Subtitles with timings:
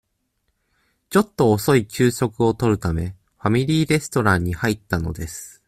[1.11, 5.59] ちょっと遅い昼食をとるため、ファミリーレストランに入ったのです。